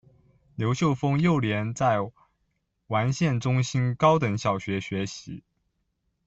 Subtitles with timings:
[0.55, 1.97] 刘秀峰幼年在
[2.87, 5.43] 完县中心高等小学学习。